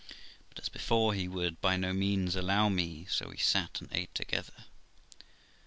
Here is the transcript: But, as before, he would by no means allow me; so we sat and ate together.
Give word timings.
But, 0.49 0.57
as 0.59 0.67
before, 0.67 1.13
he 1.13 1.27
would 1.27 1.61
by 1.61 1.77
no 1.77 1.93
means 1.93 2.35
allow 2.35 2.69
me; 2.69 3.05
so 3.07 3.29
we 3.29 3.37
sat 3.37 3.79
and 3.81 3.89
ate 3.93 4.15
together. 4.15 4.63